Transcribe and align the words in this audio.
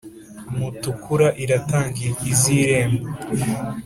mutukura 0.57 1.27
iratanga 1.43 1.97
iz’irembo, 2.31 3.07